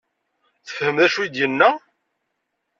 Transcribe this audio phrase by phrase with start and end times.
[0.65, 1.69] Tefhem d acu i d-yenna?